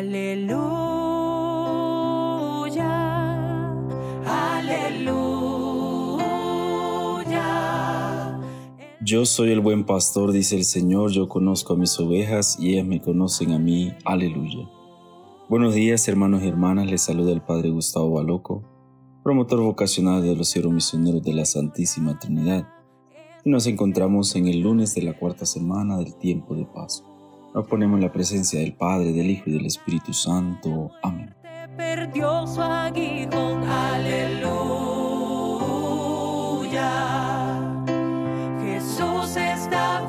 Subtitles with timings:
[0.00, 0.56] Aleluya,
[4.24, 5.20] aleluya.
[9.02, 12.86] Yo soy el buen pastor, dice el Señor, yo conozco a mis ovejas y ellas
[12.86, 13.92] me conocen a mí.
[14.06, 14.70] Aleluya.
[15.50, 18.62] Buenos días hermanos y hermanas, les saluda el Padre Gustavo Baloco,
[19.22, 22.66] promotor vocacional de los cielos misioneros de la Santísima Trinidad.
[23.44, 27.09] Y nos encontramos en el lunes de la cuarta semana del tiempo de Pascua.
[27.54, 30.90] Nos ponemos en la presencia del Padre, del Hijo y del Espíritu Santo.
[31.02, 31.34] Amén.
[33.68, 34.50] Aleluya.
[38.62, 40.06] Jesús está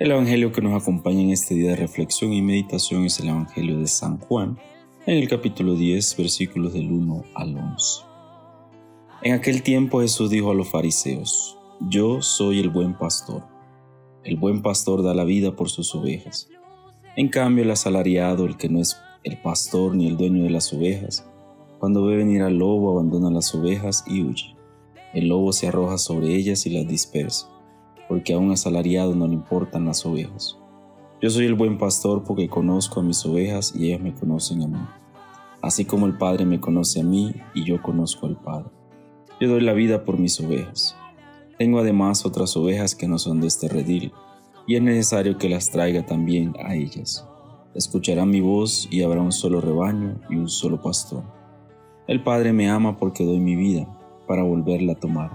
[0.00, 3.78] El Evangelio que nos acompaña en este día de reflexión y meditación es el Evangelio
[3.78, 4.58] de San Juan,
[5.04, 8.02] en el capítulo 10, versículos del 1 al 11.
[9.20, 11.58] En aquel tiempo Jesús dijo a los fariseos,
[11.90, 13.42] Yo soy el buen pastor.
[14.24, 16.48] El buen pastor da la vida por sus ovejas.
[17.14, 20.72] En cambio, el asalariado, el que no es el pastor ni el dueño de las
[20.72, 21.28] ovejas,
[21.78, 24.56] cuando ve venir al lobo abandona las ovejas y huye.
[25.12, 27.59] El lobo se arroja sobre ellas y las dispersa
[28.10, 30.58] porque a un asalariado no le importan las ovejas.
[31.22, 34.66] Yo soy el buen pastor porque conozco a mis ovejas y ellas me conocen a
[34.66, 34.80] mí.
[35.62, 38.68] Así como el Padre me conoce a mí y yo conozco al Padre.
[39.40, 40.96] Yo doy la vida por mis ovejas.
[41.56, 44.12] Tengo además otras ovejas que no son de este redil,
[44.66, 47.24] y es necesario que las traiga también a ellas.
[47.76, 51.22] Escucharán mi voz y habrá un solo rebaño y un solo pastor.
[52.08, 53.86] El Padre me ama porque doy mi vida
[54.26, 55.30] para volverla a tomar.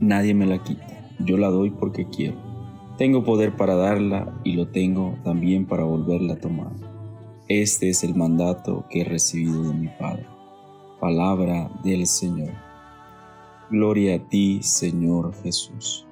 [0.00, 2.36] Nadie me la quita yo la doy porque quiero.
[2.96, 6.72] Tengo poder para darla y lo tengo también para volverla a tomar.
[7.48, 10.26] Este es el mandato que he recibido de mi Padre.
[11.00, 12.52] Palabra del Señor.
[13.70, 16.07] Gloria a ti, Señor Jesús.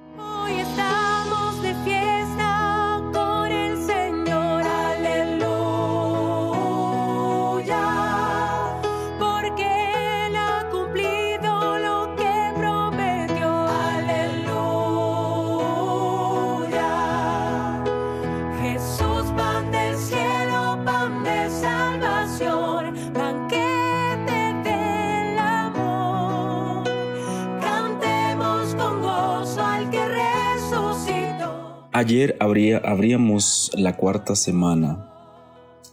[31.99, 35.11] Ayer abríamos la cuarta semana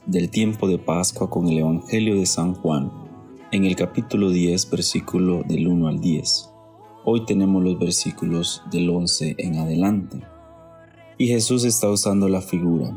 [0.05, 2.93] del tiempo de Pascua con el Evangelio de San Juan
[3.53, 6.51] en el capítulo 10, versículo del 1 al 10.
[7.07, 10.21] Hoy tenemos los versículos del 11 en adelante.
[11.17, 12.93] Y Jesús está usando la figura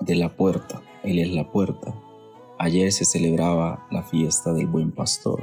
[0.00, 0.80] de la puerta.
[1.02, 1.92] Él es la puerta.
[2.60, 5.42] Ayer se celebraba la fiesta del buen pastor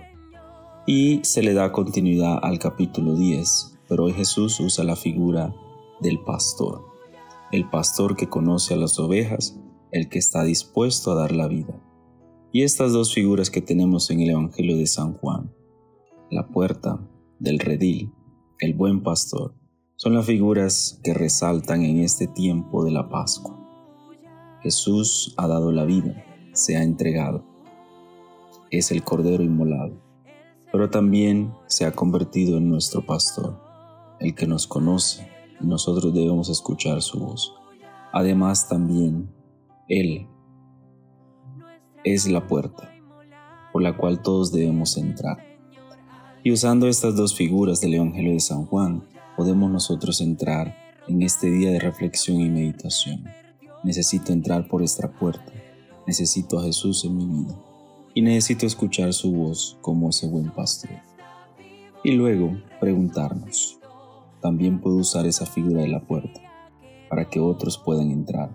[0.88, 5.54] y se le da continuidad al capítulo 10, pero hoy Jesús usa la figura
[6.00, 6.91] del pastor,
[7.52, 9.60] el pastor que conoce a las ovejas,
[9.92, 11.82] el que está dispuesto a dar la vida.
[12.54, 15.54] Y estas dos figuras que tenemos en el Evangelio de San Juan,
[16.30, 17.06] la puerta
[17.40, 18.14] del redil,
[18.60, 19.54] el buen pastor,
[19.98, 23.58] son las figuras que resaltan en este tiempo de la Pascua.
[24.62, 26.24] Jesús ha dado la vida,
[26.54, 27.46] se ha entregado.
[28.70, 30.02] Es el Cordero inmolado,
[30.72, 33.60] pero también se ha convertido en nuestro pastor,
[34.20, 35.31] el que nos conoce
[35.64, 37.54] nosotros debemos escuchar su voz.
[38.14, 39.30] Además también
[39.88, 40.28] Él
[42.04, 42.92] es la puerta
[43.72, 45.38] por la cual todos debemos entrar.
[46.44, 49.04] Y usando estas dos figuras del Evangelio de San Juan,
[49.38, 50.76] podemos nosotros entrar
[51.08, 53.24] en este día de reflexión y meditación.
[53.84, 55.54] Necesito entrar por esta puerta,
[56.06, 57.56] necesito a Jesús en mi vida
[58.14, 60.92] y necesito escuchar su voz como ese buen pastor.
[62.04, 63.80] Y luego preguntarnos,
[64.42, 66.42] también puedo usar esa figura de la puerta
[67.10, 68.50] para que otros puedan entrar.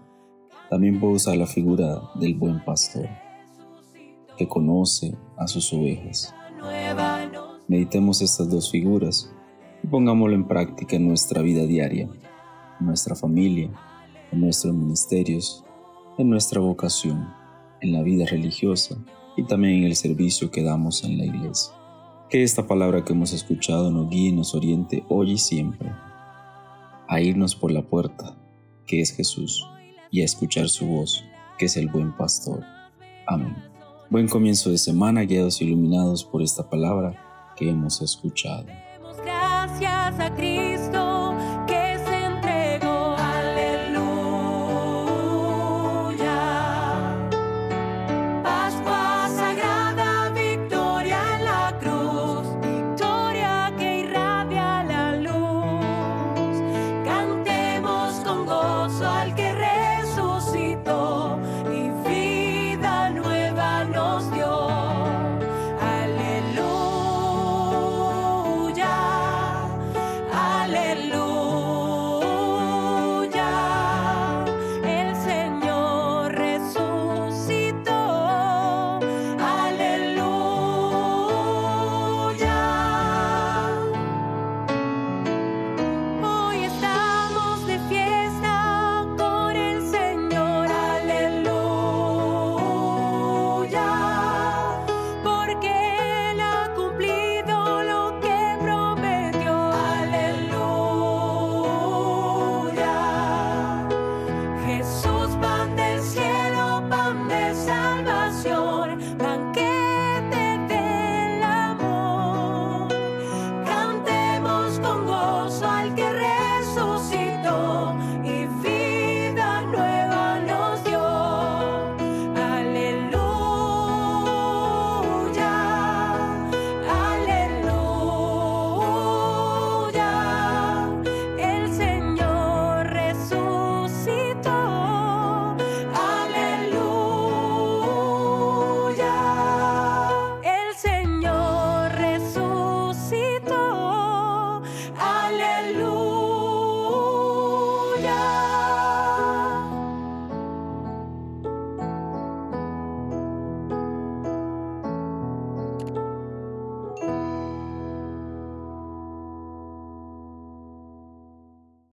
[0.68, 3.08] También puedo usar la figura del buen pastor
[4.36, 6.34] que conoce a sus ovejas.
[7.68, 9.32] Meditemos estas dos figuras
[9.82, 12.08] y pongámoslo en práctica en nuestra vida diaria,
[12.80, 13.70] en nuestra familia,
[14.32, 15.64] en nuestros ministerios,
[16.18, 17.28] en nuestra vocación,
[17.80, 18.96] en la vida religiosa
[19.36, 21.72] y también en el servicio que damos en la iglesia.
[22.28, 25.92] Que esta palabra que hemos escuchado nos guíe y nos oriente hoy y siempre
[27.08, 28.36] a irnos por la puerta,
[28.84, 29.64] que es Jesús,
[30.10, 31.24] y a escuchar su voz,
[31.56, 32.64] que es el buen pastor.
[33.28, 33.54] Amén.
[34.10, 38.66] Buen comienzo de semana, guiados e iluminados por esta palabra que hemos escuchado.
[39.24, 40.75] gracias a Cristo.